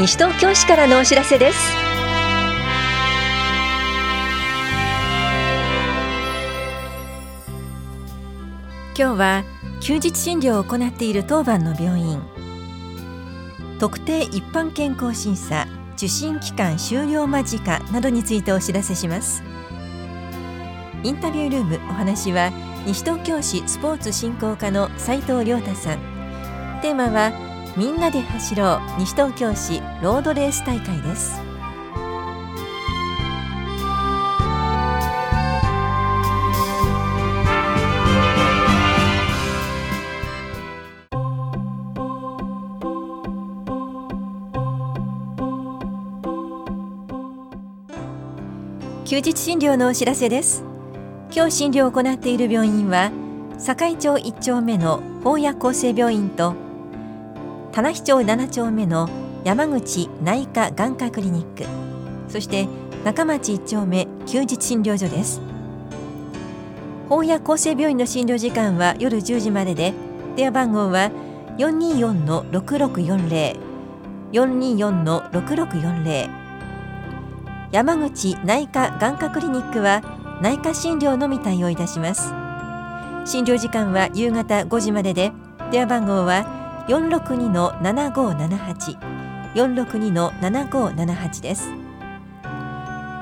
[0.00, 1.58] 西東京市からのお知らせです。
[8.96, 9.44] 今日は
[9.82, 12.22] 休日診療を行っている当番の病院。
[13.78, 15.68] 特定一般健康審査
[15.98, 19.42] 受診期間終了間近などについてお知らせします。
[21.02, 22.52] インタビュールームお話は
[22.86, 25.98] 西東京市スポーツ振興課の斉藤亮太さん。
[26.80, 31.40] テーマはみんなで走ろう西東京市ロードレース大会です。
[49.04, 50.62] 休日診療のお知らせです。
[51.32, 53.10] 今日診療を行っている病院は
[53.58, 56.69] 堺町1丁目の法屋厚生病院と
[57.72, 59.08] 棚視町7丁目の
[59.44, 61.64] 山口内科眼科クリニック。
[62.28, 62.66] そして
[63.04, 65.40] 中町1丁目休日診療所です。
[67.08, 69.94] 法屋厚生病院の診療時間は夜10時までで
[70.36, 71.10] 電話番号は
[71.58, 73.58] 424-6640
[74.32, 76.28] 424の6640
[77.72, 80.02] 山口内科眼科クリニックは
[80.42, 82.32] 内科診療のみ対応いたします。
[83.26, 85.32] 診療時間は夕方5時までで
[85.70, 88.98] 電話番号は462の7578
[89.54, 91.70] 462の7578です。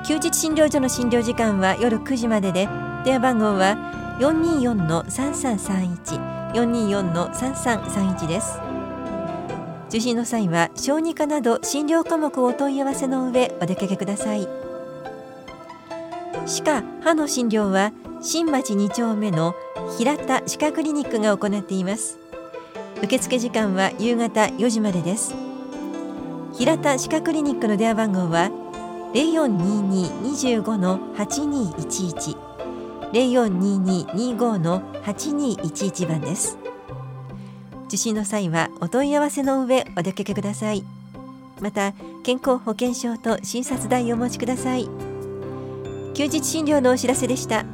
[0.05, 2.67] 休日診療所の診療時間は夜9時までで
[3.05, 8.59] 電話番号は424の3331 424の3331です。
[9.89, 14.47] 受診の際は小児科など診療科目をお問い合わせの上お出かけください。
[16.45, 19.53] 歯科歯の診療は新町2丁目の
[19.97, 22.19] 平田歯科クリニックが行っています。
[23.01, 25.33] 受付時間は夕方4時までです。
[26.53, 28.51] 平田歯科クリニックの電話番号は
[29.13, 32.35] 0422-25の8211
[33.13, 36.57] 0422-25の8211番です。
[37.87, 40.83] 受診の際はお問い合わせの上お出かけください。
[41.59, 41.93] また
[42.23, 44.87] 健康保険証と診察代をお持ちください。
[46.13, 47.65] 休日診療のお知らせでした。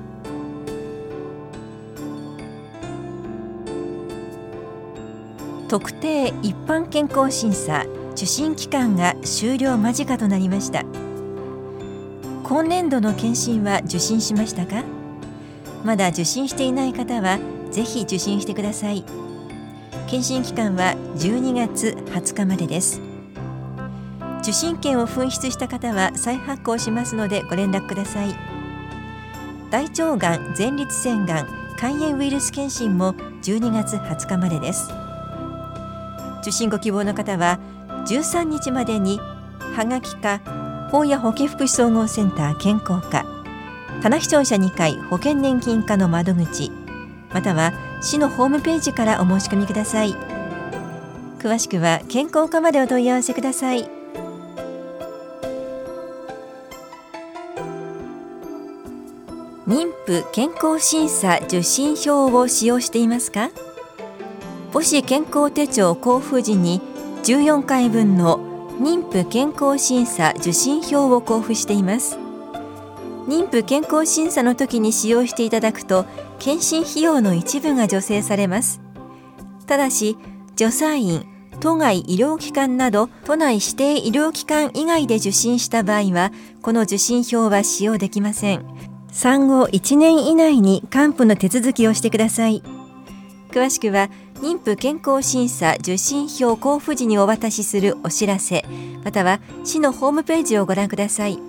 [5.75, 10.85] 特定一般健康審査受診期間が終了間近となりました。
[12.45, 14.85] 今年度の検診は受診しましたか？
[15.83, 17.39] まだ受診していない方は
[17.71, 19.03] ぜひ受診してください。
[20.07, 23.01] 検診期間は12月20日までです。
[24.43, 28.33] 受診券を紛失した方は再発行しますのでご連絡ください。
[29.71, 31.47] 大腸がん前立腺がん
[31.77, 34.89] 肝炎ウイルス検診も12月20日までです。
[36.45, 37.59] 受診ご希望の方は
[38.07, 40.41] 13日までにはがきか
[40.91, 43.25] 法や保健福祉総合センター健康課
[44.03, 46.71] 棚視聴者2回保険年金課の窓口
[47.33, 50.13] または市のホームページからお申し込みください。
[51.39, 53.89] 詳しくは健康課までお問い合わせください。
[59.67, 63.49] 妊婦健康審査受診票を使用していますか？
[64.75, 66.81] 母子健康手帳交付時に
[67.23, 68.39] 14回分の
[68.77, 72.17] 妊婦健康審査受診票を交付しています。
[73.25, 76.05] 妊婦健康審査の時に使用していただくと
[76.39, 78.81] 検診費用の一部が助成されます。
[79.65, 80.17] ただし
[80.57, 81.25] 助産院
[81.61, 88.65] 都外医療機関など都内指定医療機関以外で受診した場合はこの受診票は使用できません。
[89.13, 92.61] 産後1年以内に還付の手続きをしてください。
[93.55, 94.09] 詳しくは
[94.41, 98.65] 妊婦健康審査受診票交付時にお渡しするお知らせ
[99.03, 101.39] または市のホームページをご覧ください。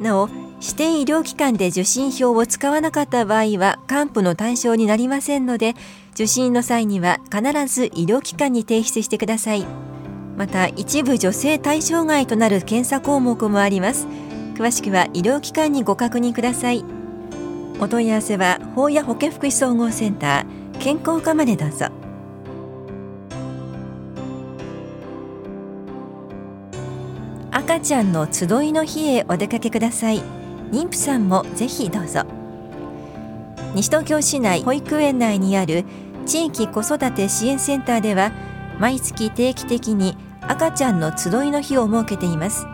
[0.00, 0.28] なお
[0.60, 5.74] 指定医療機関で受診票を使わなかった場合は還付の対象になりませんので
[6.12, 9.66] 受診の際には必ず医療機関に提出してください。
[10.36, 14.06] また一部女性対象外となる検査項目もあります。
[14.54, 16.84] 詳しくは医療機関にご確認ください。
[17.78, 21.88] お問い合わせは法や保健福祉総合センター健康課までどうぞ。
[27.52, 30.22] 赤ちゃんの集いの日へお出かけください。
[30.72, 32.22] 妊婦さんもぜひどうぞ。
[33.74, 35.84] 西東京市内保育園内にある
[36.24, 38.32] 地域子育て支援センターでは
[38.78, 42.64] 毎月定期的に赤ちゃんの集いの日を設けています。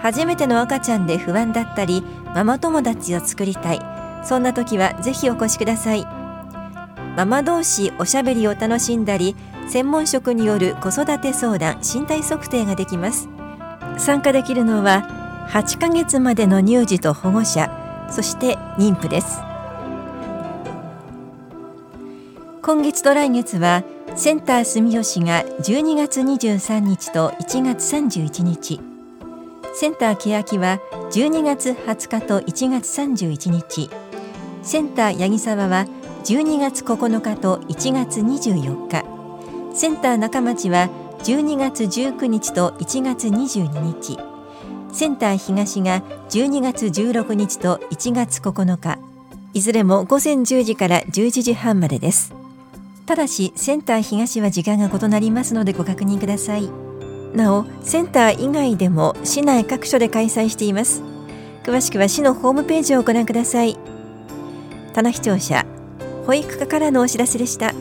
[0.00, 3.80] 初めての赤ちゃんで不安だったりママ友達を作りたい。
[4.24, 6.17] そんな時はぜひお越しください。
[7.18, 9.34] ママ同士おしゃべりを楽しんだり
[9.68, 13.28] 専門職による子育て相談身体測定ができます。
[13.96, 19.40] 参加できるのは8ヶ月までの乳児と保護者そして妊婦です。
[22.62, 23.82] 今月と来月は
[24.14, 28.80] センター住吉が12月23日と1月31日。
[29.74, 30.78] センター欅は
[31.10, 33.90] 12月20日と1月31日。
[34.62, 35.86] センター八木沢は
[36.24, 39.04] 12月9日と1月24日。
[39.74, 40.88] センター中町は
[41.24, 44.18] 12月19日と1月22日。
[44.92, 48.98] センター東が12月16日と1月9日。
[49.54, 52.34] いずれも午前10時から11時半までです。
[53.06, 56.68] ただしセンター東は時間が異なりますのでご確認ください。
[57.34, 61.02] なおセンター以外でも市内各所で開催しています。
[61.62, 63.78] 詳しくは市のホームページをご覧ください。
[64.94, 65.64] 棚視聴者
[66.28, 67.72] 保育課からのお知らせでした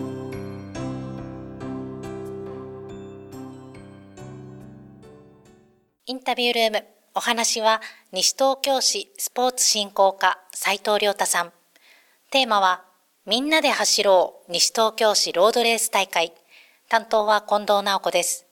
[6.08, 6.84] インタビュールーム
[7.14, 11.52] お話は西東京市スポーツ振興課斉藤亮太さん
[12.32, 12.88] テーマは
[13.30, 16.32] みんなで走ろう西東京市ロードレース大会。
[16.88, 18.46] 担当は近藤直子です。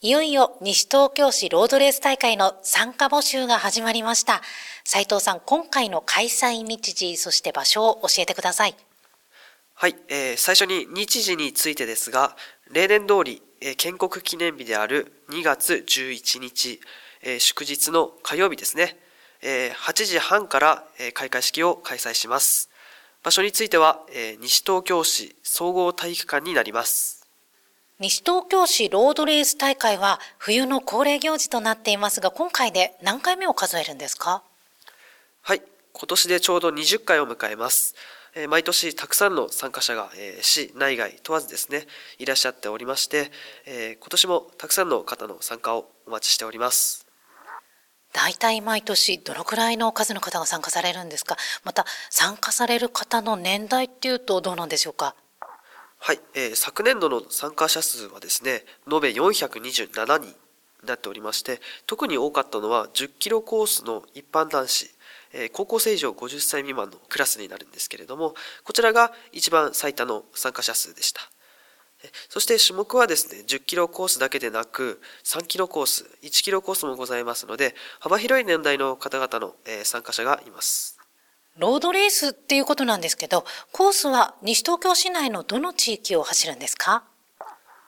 [0.00, 4.42] いよいよ西東京市ロードレース大会の参加募集が始まりました。
[4.84, 8.76] 斉藤さん、今回の開催日時、そして場所を教えてください。
[9.80, 12.36] はい、えー、最初に日時についてですが、
[12.70, 16.82] 例年通り、えー、建国記念日である2月11日、
[17.22, 18.98] えー、祝日の火曜日ですね、
[19.40, 22.68] えー、8時半から、えー、開会式を開催します。
[23.22, 27.26] 場所については、えー、西東京市総合体育館になります。
[28.00, 34.42] 西東京市ロードレース大会は冬の恒例行事となっていますが、今回で何回目を数えるんですか？
[35.40, 35.62] はい、
[35.94, 37.94] 今年でちょうど20回を迎えます。
[38.34, 41.86] えー、毎年たくさんの参加者が、えー、市内外問わずですね、
[42.18, 43.30] いらっしゃっておりまして、
[43.66, 47.06] えー、今年もたくさんの方の参加をお待ちしております。
[48.12, 51.36] 大体毎年どのくらいの数の方が参加されるんですか？
[51.62, 55.14] また参加される方の年代っていうとどうなんでしょうか？
[55.98, 59.88] はい、えー、昨年度の参加者数はですね延べ427
[60.18, 60.34] 人に
[60.86, 64.88] なっておりまして特に多かったのは10キロコースの一般男子え
[65.52, 68.34] 高校生以上50歳未満のクラスになるんですけれども
[68.64, 71.20] こちらが一番最多の参加者数でした
[72.28, 79.54] そして種目はですね、10キロコースだけでなく、3キロコース、1キロコースもございますので、幅広い年代の方々の
[79.84, 80.98] 参加者がいます。
[81.58, 87.04] ロードレースっていうことなんですけど、コースは西東京市内のどの地域を走るんですか？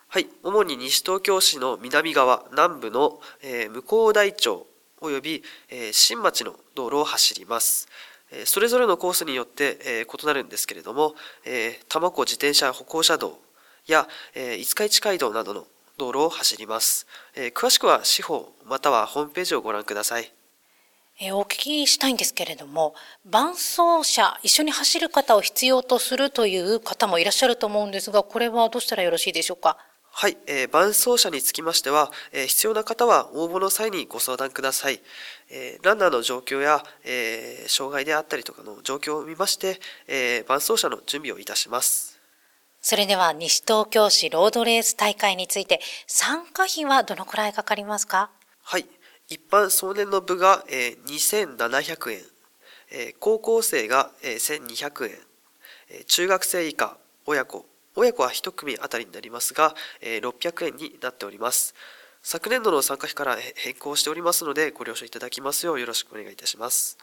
[0.08, 4.66] はい、主に西東京市の南側、南部の、えー、向こう大町
[5.02, 7.88] 及び、え、新町の道路を走ります。
[8.46, 11.14] それぞれのコースによって、え、異なるんですけれども、
[11.44, 13.38] え、多摩湖自転車歩行者道
[13.86, 15.66] や、え五日市街道などの
[15.98, 17.06] 道路を走ります。
[17.34, 20.32] え詳しくは司法またはホームページをご覧ください。
[21.20, 22.94] えお聞きしたいんですけれども、
[23.26, 29.76] 伴走者、一緒に走る方を必要とするという方もいらっしゃると思うんですが、これはどうしたらよろしいでしょうか？
[30.14, 35.00] はい、えー、伴走者につきましては、えー、必要な方は応募の際にご相談ください。
[35.50, 42.20] えー、ランナーの状況や、えー、障害であったりとかの状況を見まして、えー、伴走者の準備をいたします。
[42.82, 48.30] それでは西東京市ロードレース大会について参加費はどのくらいかかりますか？
[48.62, 48.86] はい。
[49.28, 52.20] 一般総年の部が、えー、2700円、
[52.90, 55.18] えー、高校生が、えー、1200円、
[55.88, 61.74] えー、中学生以下親子、親子は1組あたりになりますが、えー、600円になっております。
[62.22, 66.96] 昨年度の参加費から変更しておりますのでご了承いただきますようよろしくお願いいたします。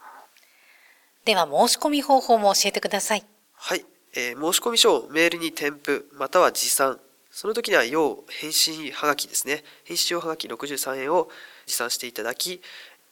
[1.24, 3.24] では申し込み方法も教えてください。
[3.54, 3.84] はい。
[4.14, 6.98] えー、申込書をメールに添付または持参
[7.30, 11.28] その時には要返信はがきですね返信用はがき63円を
[11.66, 12.60] 持参していただき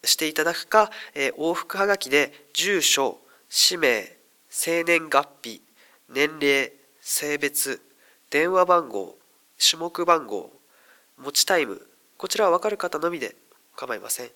[0.04, 3.18] していただくか、えー、往復はがきで住所
[3.49, 4.16] 氏名
[4.50, 5.62] 生年月日
[6.08, 6.73] 年齢
[7.08, 7.80] 性別
[8.30, 9.16] 電話番号
[9.58, 10.52] 種目番号
[11.16, 11.80] 持ちタイム
[12.16, 13.34] こちらは分かる方のみで
[13.76, 14.28] 構いません、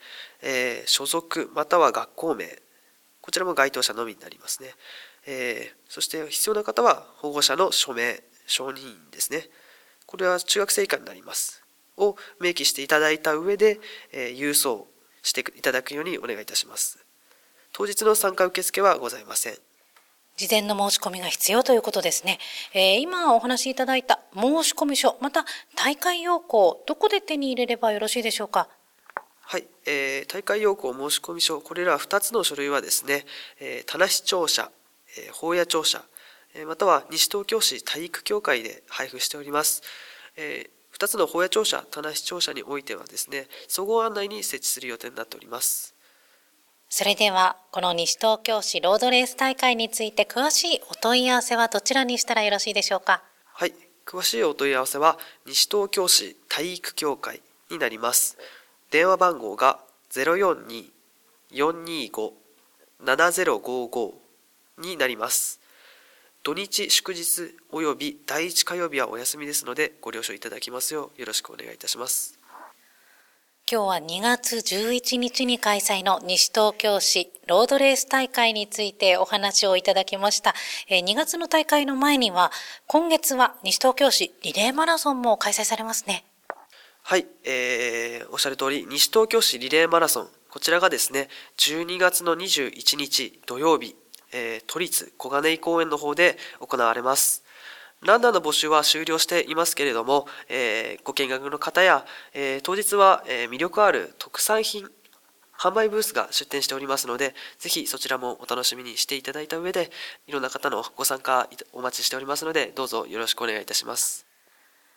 [0.43, 2.47] えー、所属または学校名
[3.21, 4.71] こちらも該当者のみになりますね
[5.27, 9.49] えー、そして必要な方は保護者の署名、承認ですね。
[10.07, 11.63] これは中学生以下になります。
[11.97, 13.79] を明記していただいた上で、
[14.13, 14.89] えー、郵送
[15.23, 16.99] していただくようにお願いいたします。
[17.73, 19.55] 当日の参加受付はございません。
[20.37, 22.39] 事前の申し込みが必要ということですね。
[22.75, 24.41] えー、今お話しいただいた申
[24.75, 25.45] 込書、また
[25.77, 28.69] 大会要項、どこで手に入れればよろしいでしょうか？
[29.43, 33.27] はい、えー、大会要項申込書、これら2つの書類はですね、
[33.61, 34.71] えー、棚視聴者、
[35.19, 36.03] えー、法屋庁舎、
[36.67, 39.83] または西東京市体育協会で配布しております。
[40.37, 45.92] え2つの保谷庁舎、棚視庁舎においてはですね、総合案内に設置する予定になっております。
[46.95, 53.23] それでは、この西東京市ロードレース大会について詳しいお問い合わせはどちらにしたらよろしいでしょうか？
[53.55, 53.73] はい、
[54.05, 58.37] 詳しいお問い合わせは西東京市体育協会になります。
[58.91, 59.81] 電話番号が
[61.51, 64.13] 042-425-7055
[64.83, 65.61] になります。
[66.43, 72.39] 土日祝日および第1火曜日はお休みですのでご了承いただきますようよろしくお願いいたします。
[73.73, 80.55] 今日は2月11日に開催の西東京市ロードレース大会についてお話をいただきました。
[80.91, 82.53] 2月の大会の前には
[82.87, 86.27] 今月は西東京市リレーマラソンも開催されますね。
[87.03, 93.97] はい、えー、おっしゃる通り西東京市リレーマラソンこちらがですね12月の21日土曜日
[94.33, 97.45] えー、都立小金井公園の方で行われます。
[98.03, 102.05] ランナーの募集は終了していますけれども、えー、ご見学の方や、
[102.35, 104.91] えー、当日は、え魅力ある特産品
[105.57, 109.91] 販売ブースが出店しておりますので、ぜひそちらもお楽しみにしていただいた上で、
[110.27, 114.27] いろんな方のご参加お待ちしておりますので、どうぞよろしくお願いいたします。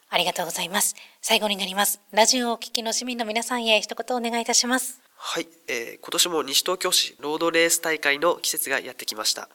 [0.09, 0.95] ありがとうございます。
[1.21, 2.01] 最後になります。
[2.11, 5.05] ラジオをお聞きの市民の皆さんへ一言お願いいたします。
[5.17, 9.49] はい、えー、今年も西東京市ロードレース大会の季節がやってきました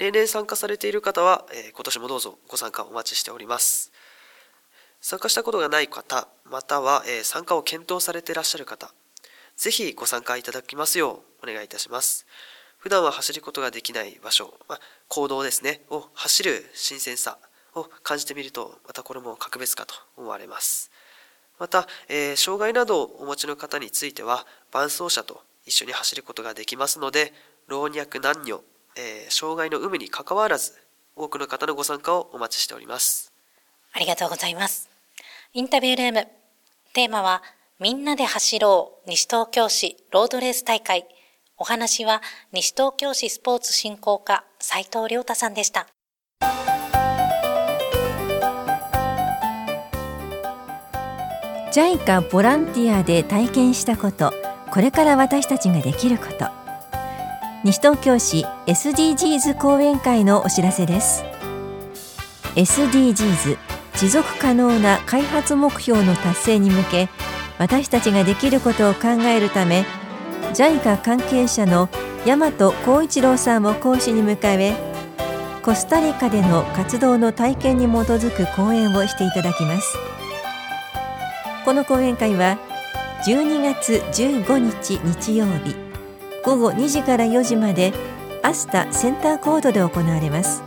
[0.00, 3.92] 例年参加されている方は、え、今年もどうぞご参加お待ちしております。
[5.02, 8.94] 参加したことがない方または、え、参加を検討されていらっしゃる方
[9.58, 12.26] ぜひご参加いただきますようお願いいたします。
[12.78, 17.36] 普段は走ることができない場所、まあ、行動ですねを走る新鮮さ
[17.74, 20.90] を感じてみるとまたこれも格別かと思われます。
[21.58, 27.34] また、えー、障害などをお持ちの方については伴走者と一緒に走ることができますので
[27.68, 28.62] 老若男女、
[28.96, 30.72] えー、障害の有無にかかわらず
[31.16, 33.32] 多くの方のご参加をお待ちしております。
[33.92, 34.88] ありがとうございます。
[35.52, 36.28] インタビュールーム。
[36.92, 37.42] テーマは
[37.78, 41.06] みんなで走ろう西東京市ロードレース大会。
[41.58, 45.86] お話は西東京市スポーツ振興課斉藤亮太さんでした。
[51.72, 54.32] JICA ボランティアで体験したこと
[54.72, 56.59] これから私たちができること
[57.62, 61.24] 西東京市 SDGs 講演会のお知らせです。
[62.56, 63.58] SDGs
[63.96, 67.10] 持続可能な開発目標の達成に向け
[67.58, 69.84] 私たちができることを考えるため
[70.54, 71.90] JICA 関係者の
[72.24, 74.74] 大和光一郎さんを講師に迎え
[75.62, 79.98] コスタリカでの活動の体験に基づく講演をしていただきます。
[81.66, 82.56] この講演会は
[83.26, 85.89] 12月15日日曜日
[86.44, 87.92] 午後2時から4時まで
[88.42, 90.62] アスタセンターコードで行われます。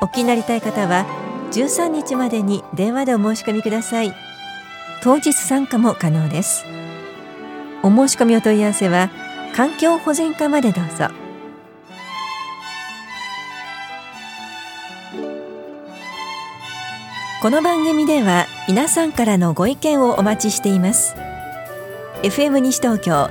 [0.00, 1.06] お気になりたい方は
[1.52, 4.12] 13日までに電話でお申し込みください。
[5.02, 6.64] 当日参加も可能です。
[7.82, 9.10] お申し込みお問い合わせは
[9.54, 11.08] 環境保全課までどうぞ。
[17.42, 21.14] この番組では皆さんからのご意見をお待ちしています。
[22.22, 23.30] FM 西東京